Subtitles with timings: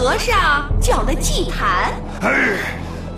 [0.00, 2.56] 和尚搅了祭坛，哎，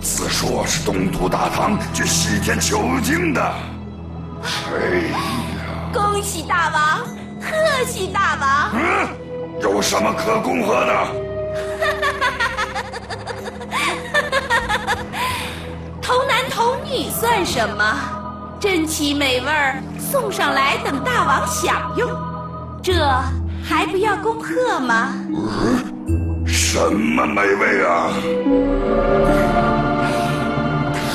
[0.01, 3.41] 此说是东土大唐去西天求经的。
[3.41, 4.73] 哎
[5.09, 5.17] 呀，
[5.93, 6.99] 恭喜大王，
[7.39, 8.71] 贺喜大王！
[8.73, 9.07] 嗯，
[9.61, 11.07] 有什么可恭贺的？
[16.01, 17.97] 童男童女算什么？
[18.59, 22.11] 珍奇美味儿送上来，等大王享用，
[22.83, 22.93] 这
[23.63, 25.13] 还不要恭贺吗？
[26.73, 28.09] 什么美味啊？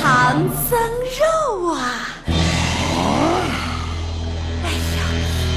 [0.01, 0.39] 唐
[0.69, 0.79] 僧
[1.19, 2.07] 肉啊！
[4.63, 5.03] 哎呀，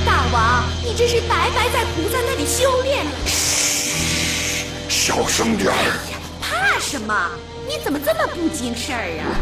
[0.05, 3.11] 大王，你这是白白在菩萨那里修炼了。
[4.89, 5.77] 小声点儿。
[5.77, 7.15] 哎，怕什么？
[7.69, 9.39] 你怎么这么不经事儿啊？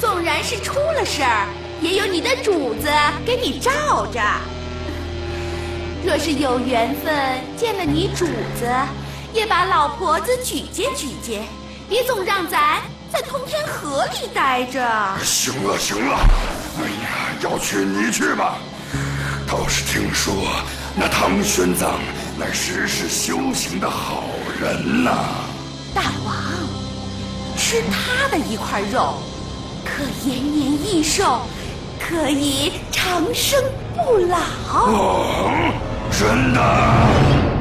[0.00, 1.46] 纵然是出了事儿，
[1.82, 2.88] 也有你的主子
[3.26, 4.22] 给你罩着。
[6.02, 7.14] 若是有缘分
[7.58, 8.24] 见了你主
[8.58, 8.66] 子，
[9.32, 11.42] 也把老婆子举荐举荐，
[11.88, 12.80] 别总让咱
[13.12, 14.80] 在通天河里待着。
[15.22, 16.16] 行了行了，
[16.78, 17.08] 哎呀，
[17.42, 18.58] 要去你去吧。
[19.46, 20.34] 倒是听说
[20.94, 21.92] 那唐玄奘
[22.38, 24.24] 乃时世修行的好
[24.60, 25.10] 人呐、
[25.94, 26.34] 大王，
[27.56, 29.14] 吃他的一块肉，
[29.84, 31.40] 可延年益寿，
[31.98, 33.62] 可以长生
[33.94, 34.36] 不老。
[34.68, 35.72] 哦，
[36.10, 37.57] 真的？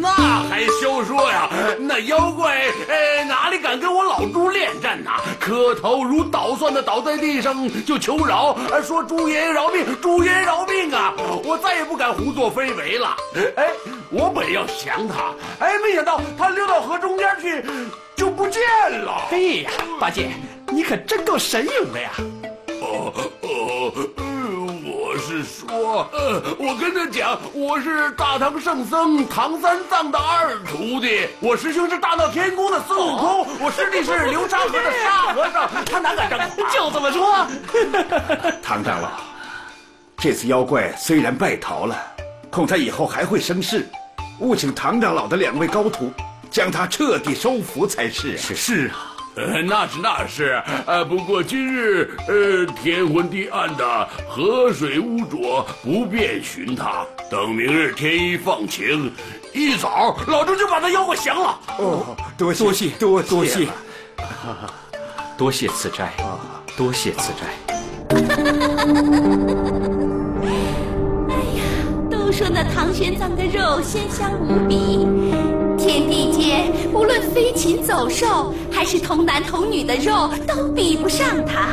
[0.00, 0.08] 那
[0.48, 1.48] 还休说呀！
[1.78, 2.56] 那妖怪，
[2.88, 5.20] 呃，哪里敢跟我老猪恋战呐？
[5.38, 11.12] 磕头如捣蒜的倒在地上就求饶，呃说猪爷爷饶命，猪爷爷饶命啊！
[11.44, 13.14] 我再也不敢胡作非为了。
[13.56, 13.68] 哎，
[14.10, 17.62] 我本要降他，哎，没想到他溜到河中间去，
[18.16, 18.62] 就不见
[19.04, 19.26] 了。
[19.28, 20.30] 嘿呀，八戒，
[20.68, 22.10] 你可真够神勇的呀！
[22.80, 23.12] 哦
[23.42, 23.92] 哦，
[25.30, 36.66] 是说，呃，我跟他讲，我是大唐圣僧唐三藏的二徒弟，我师兄是大闹天宫的孙悟空，我师弟是流沙河的沙和尚，他哪敢这么夸？
[36.74, 37.46] 就这么说。
[38.60, 39.08] 唐长老，
[40.18, 41.96] 这次妖怪虽然败逃了，
[42.50, 43.88] 恐他以后还会生事，
[44.40, 46.10] 务请唐长老的两位高徒
[46.50, 48.36] 将他彻底收服才是。
[48.36, 49.09] 是是啊，
[49.40, 57.06] 呃，那是那是，呃，不过今日呃天昏地暗的，河水污浊，不便寻他。
[57.30, 59.10] 等明日天一放晴，
[59.54, 61.58] 一早老猪就把他妖怪降了。
[61.78, 63.72] 哦，多谢多谢多 多谢了
[65.38, 66.12] 多谢赐斋，
[66.76, 67.46] 多谢赐斋。
[71.30, 71.62] 哎呀，
[72.10, 75.06] 都说那唐玄奘的肉鲜香无比，
[75.78, 81.68] 天地间无论飞禽走兽，还是童男童女的肉，都比不上他。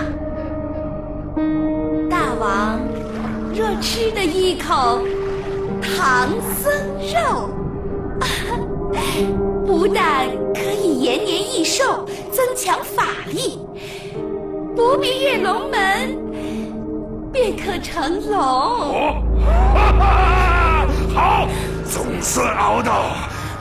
[2.09, 2.81] 大王，
[3.55, 4.99] 若吃的一口
[5.81, 6.27] 唐
[6.61, 6.69] 僧
[7.15, 7.49] 肉，
[9.65, 13.57] 不但可以延年益寿，增强法力，
[14.75, 16.13] 不必跃龙门，
[17.31, 19.23] 便可成龙。
[21.15, 21.47] 好，
[21.89, 23.13] 总算熬到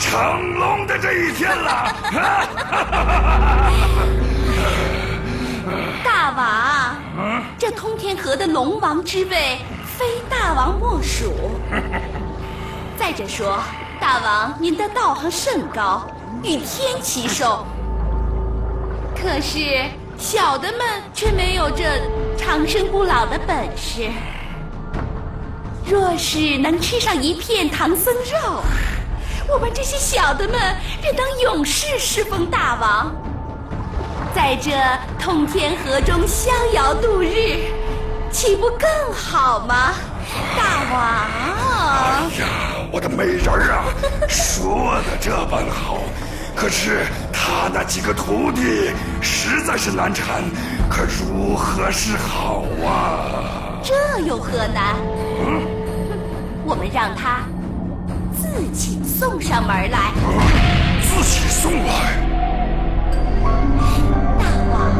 [0.08, 1.92] 成龙的这一天了。
[6.04, 6.96] 大王，
[7.58, 11.50] 这通天河的龙王之位，非大王莫属。
[12.96, 13.58] 再者说，
[14.00, 16.06] 大王您的道行甚高，
[16.42, 17.66] 与天齐寿。
[19.20, 20.80] 可是小的们
[21.12, 22.00] 却没有这
[22.36, 24.08] 长生不老的本事。
[25.84, 28.62] 若是能吃上一片唐僧肉，
[29.48, 30.60] 我们这些小的们
[31.00, 33.14] 便当勇士侍奉大王。
[34.34, 34.72] 在这
[35.18, 37.70] 通天河中逍遥度日，
[38.30, 39.94] 岂不更好吗？
[40.56, 41.00] 大王，
[41.98, 42.46] 哎呀，
[42.92, 43.84] 我的美人儿啊，
[44.28, 45.98] 说的这般好，
[46.54, 48.90] 可是他那几个徒弟
[49.22, 50.42] 实在是难缠，
[50.90, 53.80] 可如何是好啊？
[53.82, 54.96] 这有何难？
[56.66, 57.46] 我们让他
[58.34, 60.12] 自己送上门来。
[61.00, 61.86] 自己送来。
[64.38, 64.92] 大王。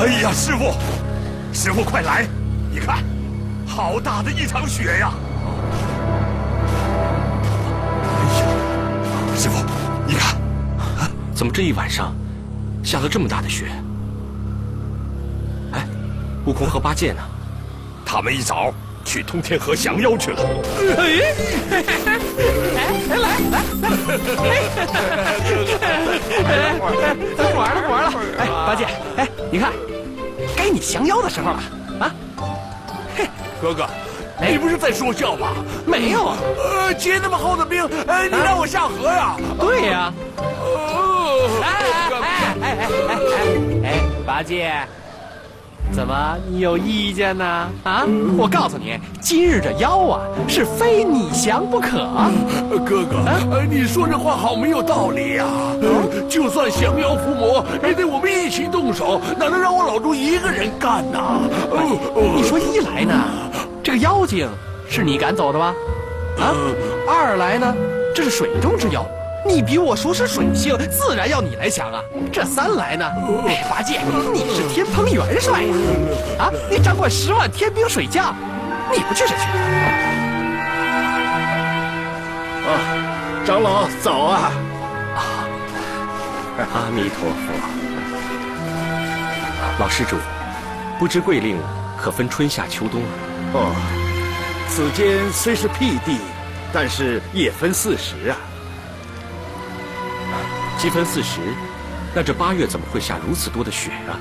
[0.00, 0.72] 哎呀，师傅，
[1.68, 2.26] 师傅快来！
[2.72, 3.04] 你看，
[3.66, 5.12] 好大的一场雪呀！
[8.02, 8.08] 哎
[8.40, 8.46] 呀，
[9.36, 9.62] 师傅，
[10.06, 10.34] 你看，
[11.34, 12.16] 怎么这一晚上
[12.82, 13.66] 下了这么大的雪？
[15.72, 15.86] 哎，
[16.46, 17.20] 悟空和八戒呢？
[18.02, 18.72] 他们一早
[19.04, 20.42] 去通天河降妖去了。
[20.96, 21.20] 哎，
[23.10, 23.60] 来来来，
[26.48, 28.10] 哎不玩了，不玩了。
[28.38, 28.86] 哎，八戒，
[29.18, 29.70] 哎，你看，
[30.68, 31.62] 该你降妖的时候了
[32.00, 32.14] 啊！
[33.16, 33.26] 嘿
[33.60, 33.88] 哥哥，
[34.38, 35.54] 你不是在说笑吧？
[35.86, 39.36] 没有啊，呃，结那么厚的冰，呃，你让我下河呀？
[39.58, 40.12] 对呀。
[40.36, 41.68] 哦，哎
[42.20, 42.28] 哎哎
[42.60, 42.76] 哎
[43.08, 43.94] 哎哎哎，
[44.26, 44.70] 八戒，
[45.92, 47.44] 怎么你有意见呢？
[47.82, 48.04] 啊，
[48.36, 51.98] 我告诉你，今日这妖啊，是非你降不可。
[52.86, 55.44] 哥哥，啊，你说这话好没有道理呀！
[56.28, 61.18] 就算降妖伏魔，也得我们一起动手，哪能让我老猪一个人干呢？
[61.18, 63.14] 哦你说一来呢，
[63.82, 64.48] 这个妖精
[64.88, 65.74] 是你赶走的吧？
[66.38, 66.54] 啊，
[67.08, 67.74] 二来呢，
[68.14, 69.04] 这是水中之妖，
[69.46, 72.02] 你比我熟识水性，自然要你来强啊。
[72.32, 73.06] 这三来呢，
[73.46, 74.00] 哎，八戒，
[74.32, 75.74] 你是天蓬元帅呀，
[76.38, 78.34] 啊，你掌管十万天兵水将，
[78.92, 79.44] 你不去谁去？
[82.68, 82.70] 啊，
[83.46, 84.52] 长老早啊！
[86.58, 87.52] 阿弥陀佛。
[89.78, 90.16] 老施主，
[90.98, 91.56] 不知贵令
[91.96, 93.00] 可分春夏秋冬？
[93.54, 93.72] 哦，
[94.68, 96.18] 此间虽是僻地，
[96.72, 98.36] 但是也分四时啊。
[100.78, 101.40] 积分四十，
[102.14, 104.14] 那这八月怎么会下如此多的雪啊？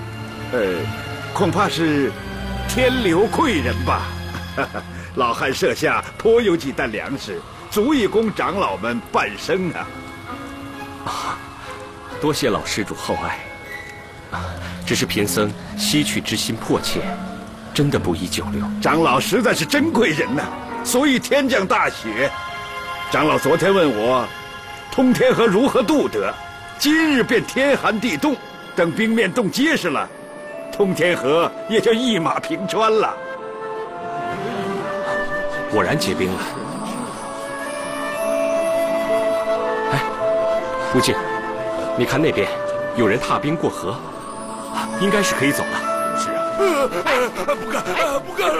[0.51, 0.73] 呃，
[1.31, 2.11] 恐怕是
[2.67, 4.01] 天流贵人吧。
[5.13, 7.39] 老汉设下颇有几担粮食，
[7.69, 11.37] 足以供长老们半生啊。
[12.19, 13.39] 多谢老施主厚爱。
[14.35, 14.43] 啊，
[14.83, 17.01] 只是贫僧西去之心迫切，
[17.71, 18.65] 真的不宜久留。
[18.81, 20.41] 长老实在是真贵人呐、
[20.83, 22.31] 所以天降大雪。
[23.11, 24.27] 长老昨天问我，
[24.91, 26.33] 通天河如何渡得？
[26.79, 28.35] 今日便天寒地冻，
[28.75, 30.07] 等冰面冻结实了，
[30.71, 33.15] 通天河也就一马平川了。
[35.71, 36.39] 果然结冰了。
[39.91, 40.03] 哎，
[40.93, 41.15] 吴静，
[41.97, 42.47] 你看那边
[42.95, 43.95] 有人踏冰过河，
[45.01, 45.86] 应该是可以走了。
[46.57, 46.63] 不
[47.71, 47.83] 干，
[48.25, 48.57] 不干了！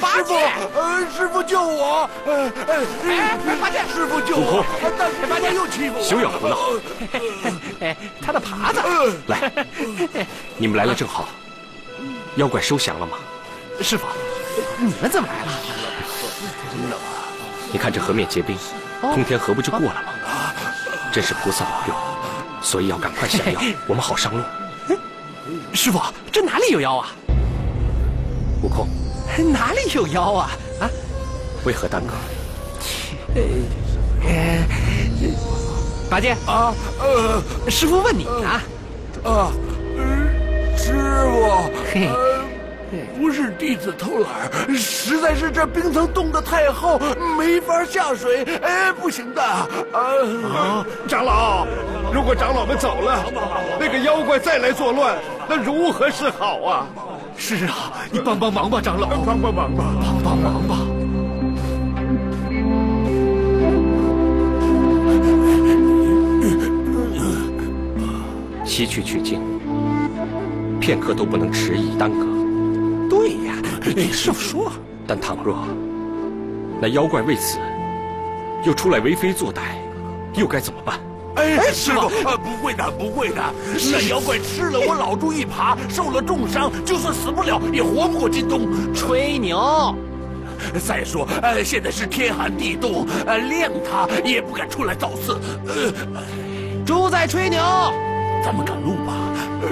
[0.00, 2.08] 八戒哎师傅，师傅救我！
[2.24, 2.74] 呃呃，
[3.04, 4.64] 哎八戒师傅救我！
[4.96, 6.56] 但是八戒又欺负我，休要胡闹，
[8.22, 8.80] 他的耙子，
[9.26, 9.52] 来，
[10.56, 11.28] 你们来了正好。
[12.36, 13.18] 妖怪收降了吗？
[13.80, 14.06] 师傅，
[14.78, 15.52] 你们怎么来了？
[17.72, 18.56] 你看这河面结冰，
[19.00, 20.12] 通天河不就过了吗？
[21.12, 21.94] 真是菩萨保佑，
[22.62, 24.42] 所以要赶快下药，我们好上路。
[25.72, 26.00] 师傅，
[26.32, 27.08] 这哪里有妖啊？
[28.62, 28.88] 悟空，
[29.52, 30.50] 哪里有妖啊？
[30.80, 30.90] 啊？
[31.64, 32.14] 为何耽搁？
[36.10, 38.62] 八戒，啊呃师傅问你啊。
[39.24, 39.52] 啊，
[39.96, 46.98] 呃师傅，嘿呃，不是弟子偷懒，实在是这冰层冻得太厚，
[47.38, 49.42] 没法下水，哎，不行的。
[49.42, 51.66] 啊，啊，长老，
[52.12, 53.24] 如果长老们走了，
[53.78, 55.16] 那个妖怪再来作乱，
[55.48, 56.86] 那如何是好啊？
[57.36, 59.84] 是啊，你帮帮忙吧，长老，帮帮忙吧！
[60.22, 60.76] 帮帮忙吧。
[68.64, 69.40] 西去取经，
[70.78, 72.26] 片刻都不能迟疑耽搁。
[73.08, 73.54] 对呀，
[74.12, 74.70] 师傅说，
[75.06, 75.56] 但倘若
[76.80, 77.58] 那妖怪为此
[78.64, 79.60] 又出来为非作歹，
[80.34, 81.00] 又该怎么办？
[81.38, 83.40] 哎，师傅，呃，不会的，不会的，
[83.92, 88.68] 那妖怪吃了我老猪一耙，受了重伤，就算死不了，也活不过今冬。
[88.92, 89.94] 吹牛。
[90.84, 95.38] 再说，呃，现在是天寒地冻，呃，谅他也不敢出来造次。
[95.66, 95.92] 呃，
[96.84, 97.60] 猪在吹牛。
[98.44, 99.12] 咱们赶路吧。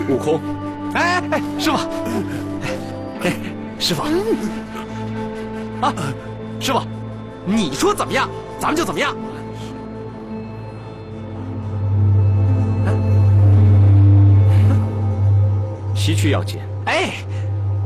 [0.08, 0.40] 悟空，
[0.94, 1.76] 哎哎，师傅，
[3.24, 3.32] 哎，
[3.80, 4.02] 师傅，
[5.80, 5.92] 啊，
[6.60, 6.80] 师傅，
[7.44, 8.28] 你说怎么样，
[8.60, 9.16] 咱们就怎么样。
[16.06, 17.14] 西去要紧，哎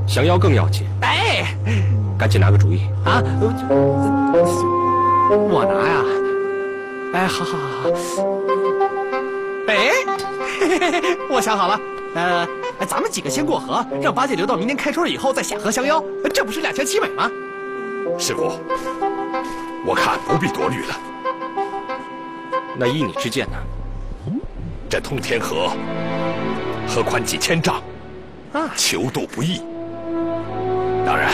[0.07, 1.57] 降妖更要紧，哎
[2.19, 2.83] 赶紧拿个主意。
[3.03, 4.45] 啊，呃
[5.49, 6.05] 我拿呀！
[7.15, 7.89] 哎，好好好好。
[9.69, 10.05] 哎，
[10.61, 11.81] 嘿嘿嘿嘿我想好了，
[12.15, 12.47] 呃，
[12.87, 17.31] 咱们几个先过河，让八戒留到明年开春以后再下河降妖，这不是两全其美吗？
[18.19, 18.53] 师傅，
[19.87, 20.95] 我看不必多虑了。
[22.77, 23.57] 那依你之见呢？
[24.91, 25.71] 这通天河
[26.87, 27.83] 河宽几千丈，啊
[28.77, 29.63] 求渡不易。
[31.07, 31.31] 当然，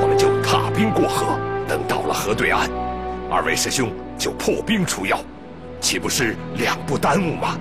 [0.00, 2.68] 我们就踏冰过河，等到了河对岸，
[3.30, 5.18] 二位师兄就破冰除妖，
[5.80, 7.56] 岂不是两不耽误吗？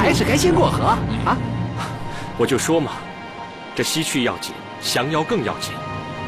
[0.00, 0.84] 还是该先过河
[1.24, 1.36] 啊！
[2.38, 2.92] 我就说嘛，
[3.74, 5.72] 这西去要紧，降妖更要紧。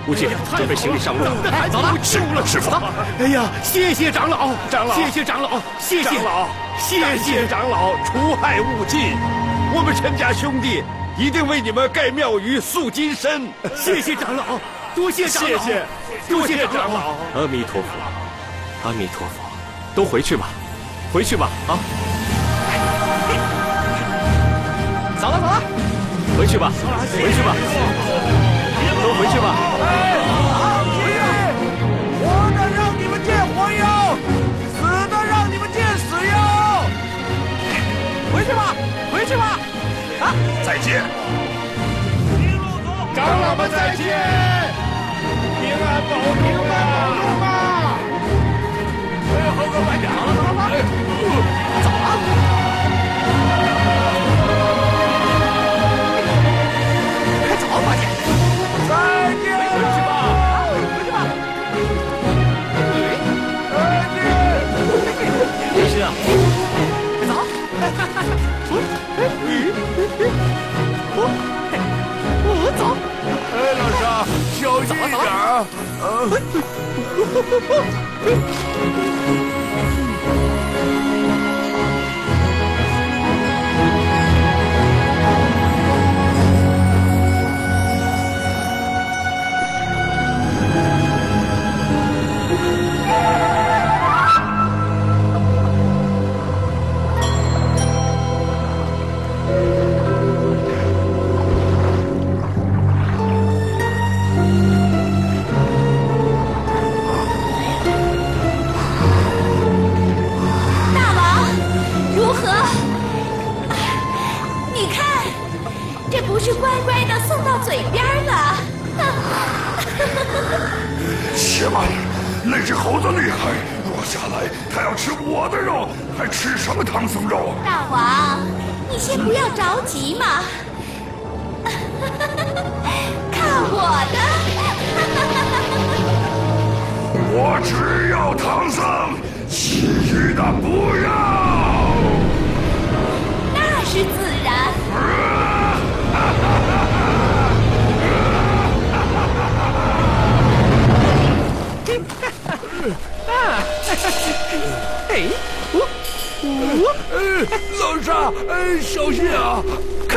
[0.06, 1.24] 悟净，准备行李上路。
[1.50, 1.94] 哎，走了，
[2.46, 2.70] 师傅。
[3.18, 6.48] 哎呀，谢谢长老，长老谢谢长老，谢谢长老，
[6.78, 9.47] 谢谢长老，除害勿尽。
[9.74, 10.82] 我们陈家兄弟
[11.16, 13.52] 一定为你们盖庙宇、塑金身。
[13.76, 14.58] 谢谢长老，
[14.94, 15.84] 多谢长老，谢谢
[16.28, 17.14] 多谢长老。
[17.34, 17.88] 阿弥陀佛，
[18.88, 19.34] 阿弥陀佛，
[19.94, 20.48] 都回去吧，
[21.12, 21.78] 回去吧啊！
[25.20, 25.62] 走了走了。
[26.38, 26.70] 回去吧，
[27.12, 27.54] 回去吧，
[29.02, 29.46] 都回去吧。
[32.20, 33.84] 活的让你们见活妖，
[34.76, 36.32] 死的让你们见死妖。
[38.32, 38.87] 回去吧，回
[39.28, 39.58] 去吧！
[40.22, 40.32] 啊，
[40.64, 41.04] 再见。
[43.14, 44.06] 长老们再见，
[45.60, 46.72] 平安保重啊！
[49.28, 50.16] 哎，猴哥快点啊！
[50.32, 50.74] 走了，好了，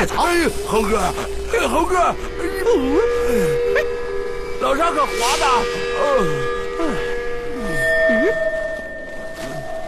[0.01, 0.07] 哎，
[0.67, 0.99] 猴哥，
[1.69, 2.15] 猴哥，
[4.59, 5.45] 老沙可滑的。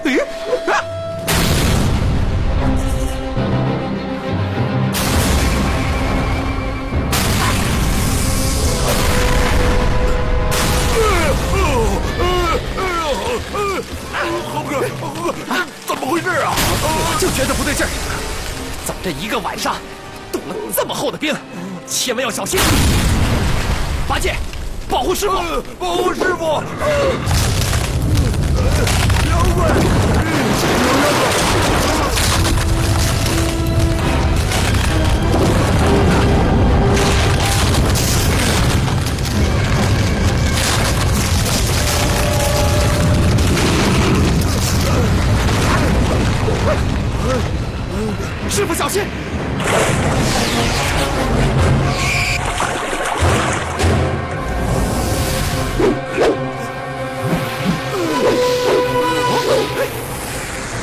[0.03, 0.07] 哎，
[0.67, 0.71] 啊！
[14.53, 15.33] 猴哥，猴哥，
[15.87, 16.53] 怎么回事啊？
[16.55, 17.89] 我就觉得不对劲儿，
[18.85, 19.75] 怎么这一个晚上
[20.83, 21.33] 这么厚的冰？
[21.87, 22.59] 千万要小心！
[24.05, 24.35] 八戒，
[24.89, 25.37] 保护师傅！
[25.37, 26.61] 呃保护师傅！
[28.57, 28.65] 呃
[29.29, 29.79] 妖怪，有
[30.99, 31.31] 妖怪！
[48.49, 49.03] 师傅小心！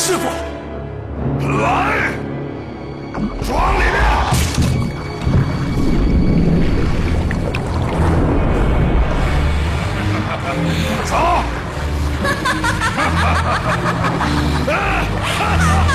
[0.00, 0.30] 师傅！
[1.60, 1.68] 来，
[3.46, 4.00] 庄里面。
[11.04, 11.12] 走。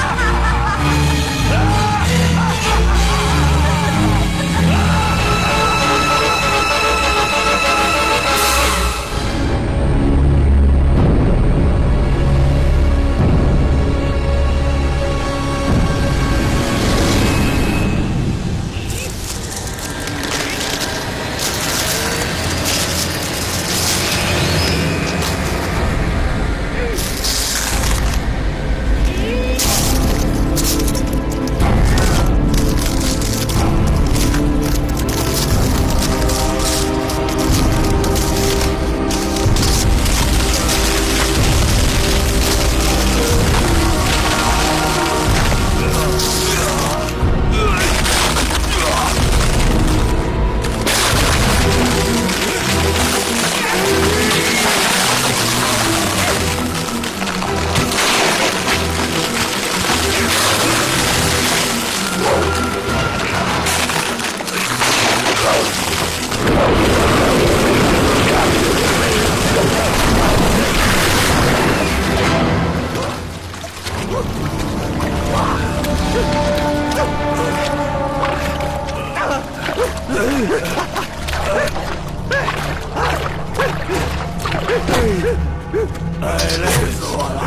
[86.22, 86.26] 哎，
[86.62, 87.40] 累死我了！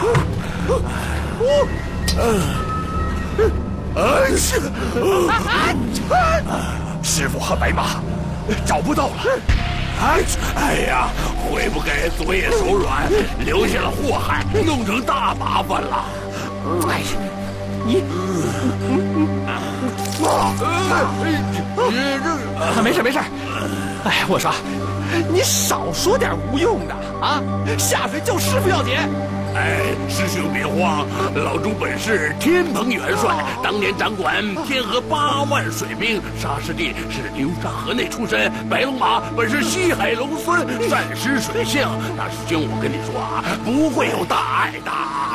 [3.97, 4.01] 哎，
[7.03, 8.03] 师傅和白马
[8.67, 9.15] 找不到了。
[10.01, 10.21] 哎，
[10.55, 11.09] 哎呀，
[11.51, 13.11] 悔不该昨夜手软，
[13.45, 16.05] 留下了祸害，弄成大麻烦了？
[16.89, 17.01] 哎，
[22.83, 23.18] 没事没事。
[24.05, 24.53] 哎，我说，
[25.33, 27.42] 你少说点无用的啊！
[27.79, 28.94] 下水救师傅要紧。
[29.55, 41.83] 哎，师兄别慌，老朱本是天蓬元帅，当年掌管天河八万水兵，沙师弟是流沙河内出身，白龙马本是西海龙孙，善施水性。
[42.16, 44.90] 大师兄，我跟你说啊，不会有大碍的。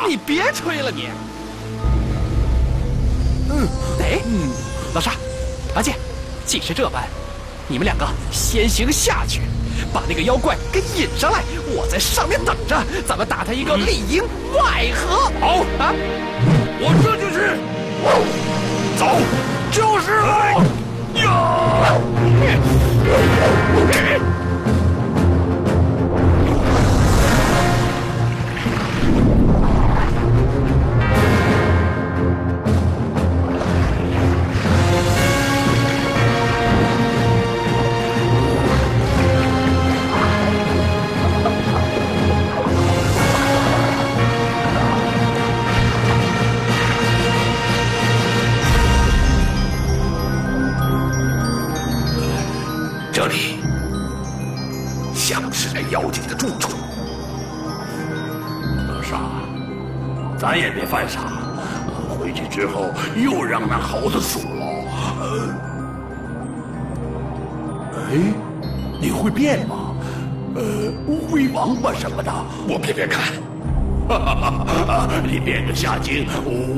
[0.08, 1.10] 你别吹了你。
[3.50, 3.68] 嗯，
[4.00, 4.20] 哎，
[4.94, 5.12] 老沙，
[5.74, 5.96] 八戒，
[6.46, 7.04] 既是这般，
[7.68, 9.42] 你们两个先行下去。
[9.92, 11.44] 把那个妖怪给引上来，
[11.76, 15.32] 我在上面等着，咱们打他一个里应外合。
[15.40, 15.94] 好啊，
[16.80, 17.38] 我这就去。
[18.98, 19.20] 走，
[19.72, 20.64] 就是了。
[21.16, 21.24] 呀！
[75.84, 76.26] 下京，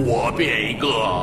[0.07, 1.14] 我变一个。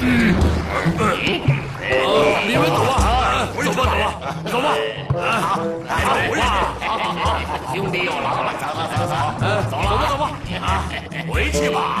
[0.00, 0.06] 你
[2.56, 2.88] 们走吧，
[3.62, 3.90] 走吧，走吧，
[4.50, 4.66] 走吧。
[5.40, 6.40] 好，好，回去。
[6.40, 6.48] 好，
[6.98, 7.04] 好，
[7.74, 9.04] 兄弟又来了，走，走，走，
[9.68, 10.30] 走，走吧，走吧。
[10.62, 10.88] 啊，
[11.28, 12.00] 回去吧。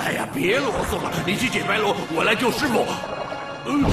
[0.00, 2.86] 哎呀，别啰嗦了，你去解白龙，我来救师傅。
[3.66, 3.84] 嗯，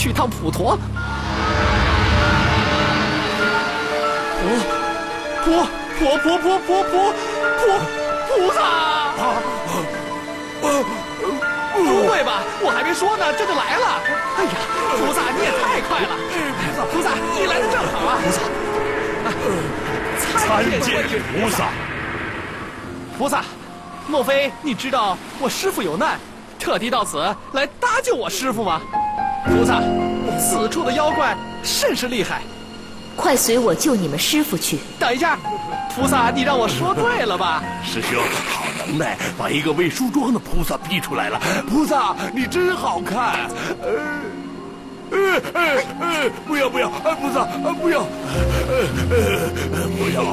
[0.00, 0.78] 去趟普陀，
[5.44, 5.50] 菩，
[5.98, 7.12] 菩，菩，菩，菩，菩，
[7.60, 7.68] 菩，
[8.26, 8.58] 菩萨！
[10.62, 14.00] 不会吧，我还没说呢，这就来了！
[14.38, 14.50] 哎呀，
[14.96, 16.16] 菩萨你也太快了！
[16.90, 18.16] 菩萨，你来的正好啊！
[18.24, 18.40] 菩萨，
[20.38, 21.68] 参见菩萨。
[23.18, 23.44] 菩萨，
[24.06, 26.18] 莫非你知道我师父有难，
[26.58, 27.18] 特地到此
[27.52, 28.80] 来搭救我师父吗？
[29.46, 29.80] 菩萨，
[30.38, 32.42] 此处的妖怪甚是厉害。
[33.16, 34.78] 快随我救你们师傅去！
[34.98, 35.38] 等一下，
[35.94, 37.62] 菩萨，你让我说对了吧？
[37.84, 41.38] 师兄，好能耐，把一个未梳妆的菩萨逼出来了。
[41.68, 43.34] 菩萨，你真好看。
[43.82, 43.90] 呃，
[45.10, 45.18] 呃
[45.52, 48.00] 呃呃，不要不要，呃菩萨，呃不要，
[48.70, 48.88] 呃
[49.72, 50.24] 呃不要。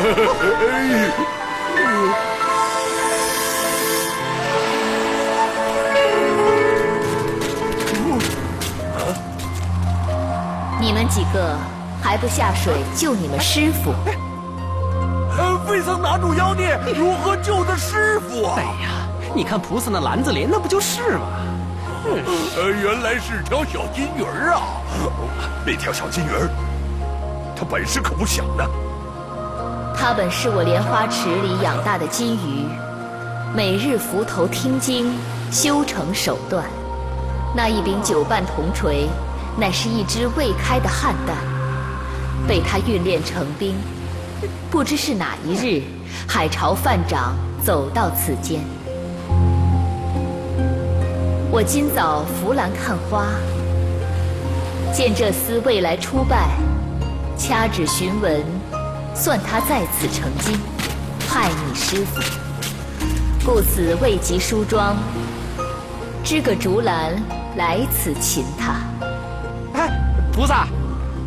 [10.80, 11.54] 你们几个
[12.02, 13.92] 还不下水救你们师傅？
[15.36, 18.62] 呃，未曾拿住妖孽，如何救的师傅啊哎？
[18.62, 21.26] 呀，你看菩萨那篮子里，那不就是吗？
[22.56, 24.62] 呃，原来是条小金鱼儿啊！
[25.66, 26.48] 那条小金鱼儿，
[27.54, 28.64] 它本事可不小呢。
[30.00, 32.64] 它本是我莲花池里养大的金鱼，
[33.54, 35.12] 每日伏头听经，
[35.52, 36.64] 修成手段。
[37.54, 39.06] 那一柄九瓣铜锤，
[39.58, 41.36] 乃是一只未开的汉蛋，
[42.48, 43.74] 被他训练成兵。
[44.70, 45.82] 不知是哪一日，
[46.26, 48.62] 海潮泛涨，走到此间。
[51.50, 53.26] 我今早扶栏看花，
[54.94, 56.48] 见这厮未来出拜，
[57.36, 58.42] 掐指询问，
[59.14, 60.58] 算他在此成精，
[61.28, 62.20] 害你师傅，
[63.44, 64.96] 故此未及梳妆，
[66.24, 67.14] 支个竹篮
[67.56, 68.76] 来此擒他。
[69.74, 69.90] 哎，
[70.32, 70.66] 菩萨，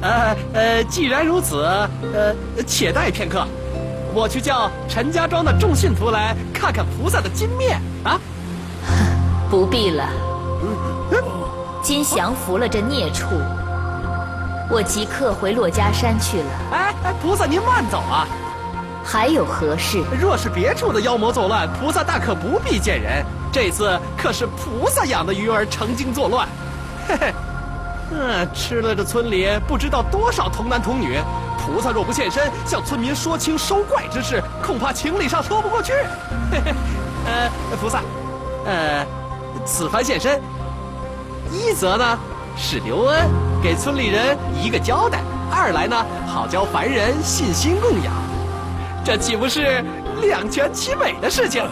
[0.02, 1.64] 呃呃，既然如此，
[2.14, 2.34] 呃，
[2.66, 3.46] 且待片刻，
[4.14, 8.20] 我去叫陈家庄的众信徒来看看菩萨的金面啊。
[9.50, 10.10] 不必了，
[11.84, 13.28] 今降服了这孽畜，
[14.70, 16.46] 我即刻回珞珈山去了。
[16.72, 18.28] 哎哎，菩萨您慢走啊！
[19.04, 20.02] 还有何事？
[20.20, 23.24] 若是别处的妖魔作乱，菩萨大可不必见人。
[23.52, 26.48] 这次可是菩萨养的鱼儿成精作乱，
[27.08, 27.34] 嘿嘿，
[28.12, 31.20] 嗯，吃了这村里不知道多少童男童女。
[31.60, 35.94] 菩萨若不现身，向村民说清收怪之事，恐怕情理上说不过去。
[36.52, 36.74] 嘿嘿，
[37.26, 37.50] 呃，
[37.80, 38.02] 菩萨，
[38.66, 39.06] 呃。
[39.66, 40.42] 此番现身，
[41.52, 42.20] 一则呢
[42.58, 43.30] 是刘恩，
[43.64, 48.14] 给村里人一个交代；二来呢好教凡人信心供养，
[49.06, 49.82] 这岂不是
[50.22, 51.66] 两全其美的事情？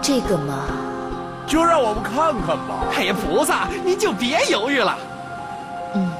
[0.00, 0.64] 这个嘛，
[1.46, 2.86] 就让我们看看吧。
[2.96, 4.98] 哎呀，菩萨，您就别犹豫了。
[5.94, 6.10] 嗯，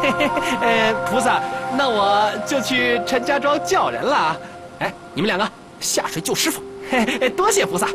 [0.00, 0.30] 嘿嘿，
[0.62, 1.40] 呃，菩萨，
[1.76, 4.36] 那我就去陈家庄叫人了。
[4.78, 5.44] 哎，你们两个
[5.80, 6.62] 下水救师傅。
[6.88, 7.88] 嘿 嘿，多谢菩萨。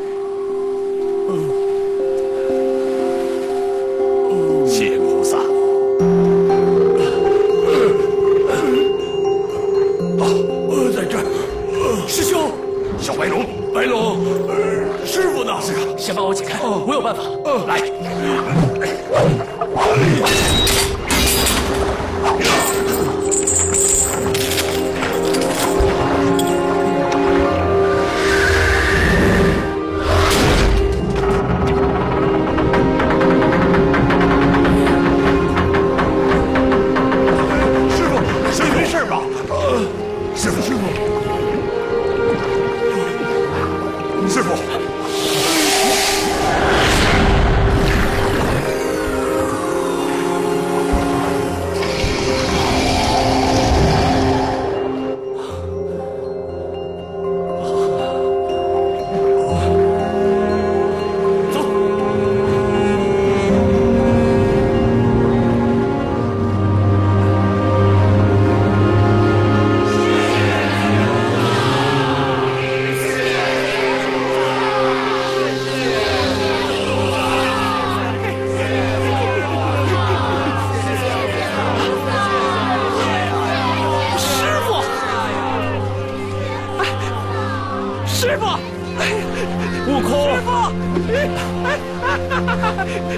[89.96, 90.50] 悟空，师傅，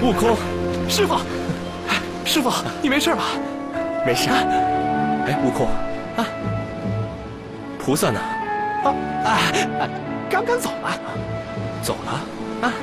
[0.01, 0.37] 悟空，
[0.87, 1.13] 师傅，
[1.89, 2.49] 哎师傅，
[2.81, 3.23] 你没事吧？
[4.05, 4.29] 没事。
[4.29, 5.67] 哎，悟空，
[6.15, 6.25] 啊
[7.77, 8.19] 菩萨呢？
[8.85, 9.89] 啊啊，
[10.29, 10.89] 刚刚走了。
[11.83, 12.11] 走了？
[12.69, 12.73] 啊，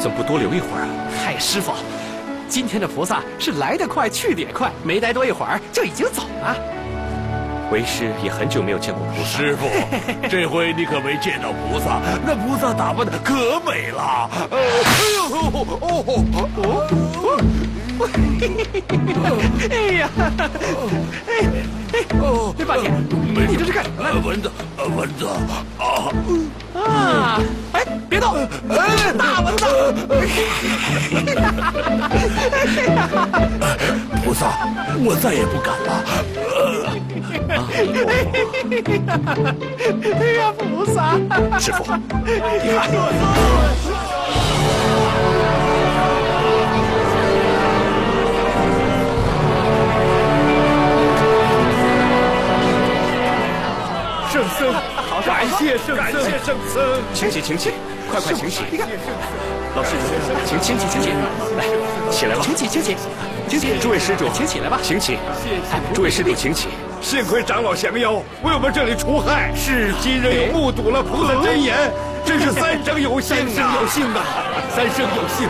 [0.00, 0.88] 怎么不多留一会儿啊？
[1.24, 1.74] 嗨，师傅，
[2.48, 6.56] 今天的菩萨是来得快，去得也快，没待多一会儿就已经走了。
[7.70, 9.38] 为师也很久没有见过菩萨。
[9.38, 9.66] 师傅，
[10.28, 14.30] 这回你可没见到菩萨，那菩萨打扮的可美了。
[14.50, 17.40] 呃，哎呦，哦哦
[19.70, 20.10] 哎呀，
[21.26, 21.30] 哎
[21.92, 22.90] 哎，哦，这八戒，
[23.48, 24.02] 你这是干什么？
[24.24, 24.50] 蚊子，
[24.96, 25.32] 蚊子啊！
[26.74, 27.40] 啊！
[27.72, 27.76] 哎，
[28.08, 28.34] 别动！
[28.68, 29.64] 哎，大蚊子！
[34.24, 34.50] 菩萨，
[35.04, 35.88] 我再也不敢了。
[40.18, 41.14] 哎呀，菩萨！
[41.60, 41.78] 师傅，
[42.24, 42.90] 你看，
[54.34, 54.74] 圣僧，
[55.24, 56.82] 感谢圣僧，感谢圣僧。
[57.14, 57.70] 请起，请起，
[58.10, 58.64] 快快请起。
[58.68, 58.88] 你看，
[59.76, 59.90] 老师，
[60.44, 61.10] 请请起，请起，
[61.56, 61.64] 来，
[62.10, 62.42] 起来吧。
[62.42, 62.96] 请起，请起，
[63.48, 64.80] 请起，诸位施主，请起来吧。
[64.82, 65.18] 请起。
[65.94, 66.66] 诸位施主，请起。
[67.00, 69.52] 幸亏长老降妖，为我们这里除害。
[69.54, 71.92] 是今日又目睹了菩萨真言，
[72.26, 73.46] 真是三生有幸啊！
[73.46, 74.18] 三生有幸啊！
[74.74, 75.48] 三生有幸。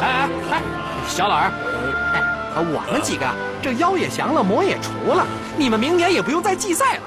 [0.00, 0.62] 哎哎哎，
[1.08, 1.50] 小老儿，
[2.14, 2.22] 哎，
[2.54, 3.26] 我们几个
[3.60, 7.00] 这妖也降了，魔也除了，你们明年也不用再祭赛了。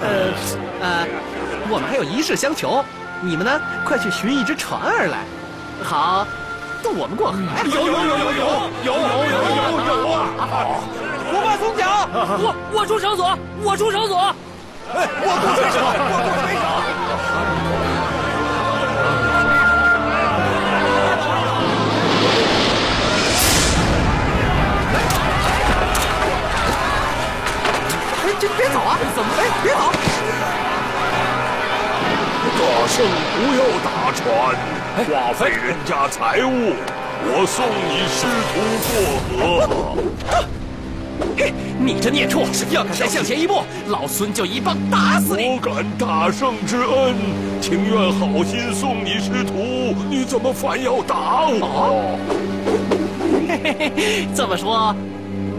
[0.00, 0.32] 呃
[0.80, 1.06] 呃，
[1.68, 2.84] 我们还有一事相求，
[3.20, 5.24] 你们呢，快去寻一只船儿来，
[5.84, 6.26] 好
[6.82, 7.46] 渡我们过河呀。
[7.64, 8.40] 有有有有有
[8.84, 9.36] 有有
[9.86, 10.24] 有有啊！
[10.38, 10.80] 好，
[11.30, 14.34] 不怕松脚，我我出绳索，我出绳索。
[14.92, 15.78] 我不水手，
[16.10, 16.64] 我不水手。
[29.14, 29.28] 怎么？
[29.38, 29.92] 哎，别跑！
[32.60, 34.24] 大圣不要打船，
[35.06, 36.48] 花费人家财物，
[37.24, 38.52] 我送你师徒
[39.36, 39.68] 过河。
[41.78, 45.48] 你这孽畜，要敢再向前一步，老孙就一棒打死你！
[45.48, 47.14] 我感大圣之恩，
[47.60, 52.18] 情愿好心送你师徒，你怎么反要打我？
[53.48, 54.94] 嘿嘿嘿，这么说，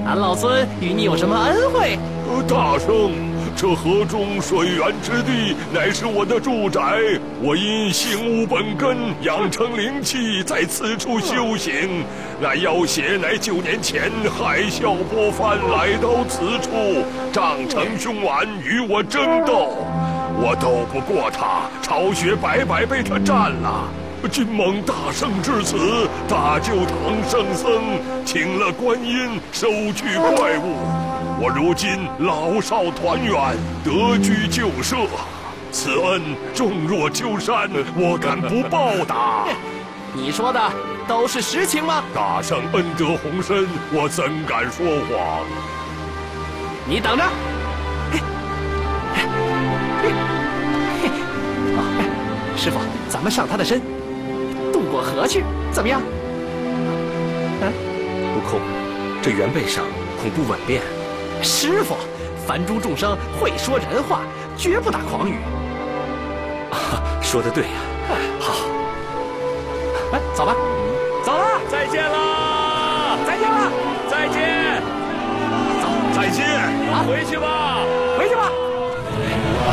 [0.06, 1.98] 俺老孙与你有什么恩惠？
[2.28, 3.12] 呃大圣，
[3.56, 6.82] 这河中水源之地乃是我的住宅，
[7.42, 12.04] 我因性悟本根，养成灵气，在此处修行。
[12.42, 19.76] 那妖邪乃九年前海啸波翻来到此处，仗成凶顽，与我争斗，
[20.42, 23.88] 我斗不过他，巢穴白白被他占了。
[24.30, 26.96] 今蒙大圣至此，大救唐
[27.30, 27.82] 圣僧，
[28.26, 30.76] 请了观音，收去怪物。
[31.42, 34.96] 我如今老少团圆，得居旧舍，
[35.72, 36.22] 此恩
[36.54, 39.48] 重若丘山，我敢不报答？
[40.14, 40.62] 你说的
[41.08, 42.04] 都是实情吗？
[42.14, 45.44] 大圣恩德宏深，我怎敢说谎？
[46.86, 47.24] 你等着！
[52.56, 53.82] 师傅，咱们上他的身，
[54.92, 56.02] 渡过河去，怎么样？
[57.62, 57.72] 嗯，
[58.36, 58.60] 悟空，
[59.22, 59.86] 这原背上
[60.22, 60.82] 恐不稳便。
[61.42, 61.96] 师傅，
[62.46, 64.20] 凡诸众生会说人话，
[64.58, 65.38] 绝不打诳语。
[66.72, 67.70] 啊，说的对呀、
[68.38, 68.54] 好，
[70.12, 70.54] 哎，走吧，
[71.24, 73.18] 走了，再见啦！
[73.26, 73.72] 再见了，
[74.10, 74.84] 再见！
[76.14, 76.46] 再见。
[76.92, 77.80] 啊，回去吧。
[78.18, 78.52] 回去吧。
[79.64, 79.72] 大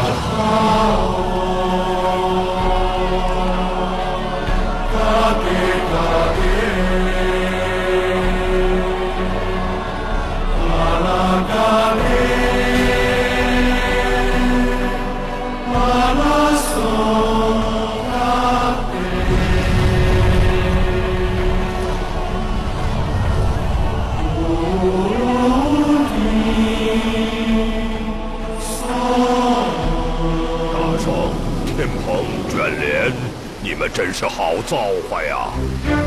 [33.99, 34.77] 真是好造
[35.11, 35.98] 化呀！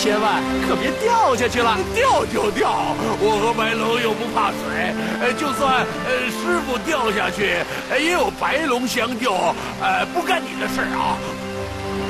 [0.00, 1.76] 千万可别掉下去了。
[1.94, 9.30] 掉就掉，我和白龙又不怕水，呃，就算呃师傅掉下去，呃也有白龙相救，
[9.78, 11.20] 呃，不干你的事儿啊。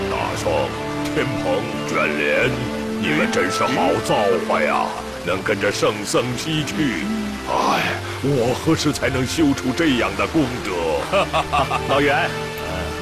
[0.06, 0.70] 大圣，
[1.10, 1.58] 天蓬、
[1.90, 2.48] 卷帘，
[3.02, 4.14] 你们真是好造
[4.46, 4.86] 化呀！
[5.26, 7.02] 能跟着圣僧西去，
[7.50, 11.02] 哎，我何时才能修出这样的功德？
[11.88, 12.30] 老袁，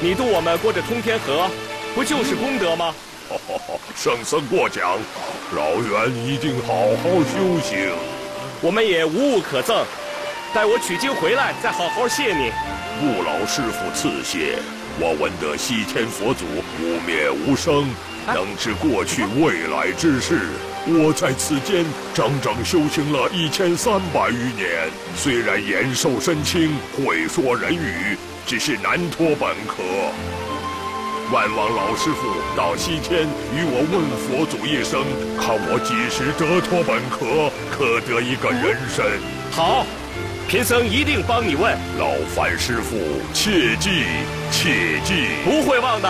[0.01, 1.47] 你渡我们过这通天河，
[1.93, 2.91] 不就是功德吗？
[3.95, 4.97] 圣僧过奖，
[5.55, 6.73] 老袁一定好
[7.03, 7.91] 好修行。
[8.61, 9.85] 我们也无物可赠，
[10.53, 12.51] 待我取经回来再好好谢你。
[12.99, 14.57] 不劳师傅赐谢。
[15.01, 16.43] 我闻得西天佛祖
[16.81, 17.87] 无灭无生，
[18.27, 20.49] 能知过去未来之事。
[20.85, 29.83] 我在此间整整修行了一千三百余年，虽然延寿身轻，会说人语，只是难脱本科。
[31.31, 32.27] 万望老师傅
[32.57, 35.05] 到西天与我问佛祖一声，
[35.37, 39.05] 看我几时得脱本壳，可得一个人身。
[39.51, 39.85] 好，
[40.47, 42.97] 贫僧一定帮你问，劳烦师傅
[43.31, 44.05] 切记
[44.49, 45.27] 切记。
[45.43, 46.09] 不会忘的。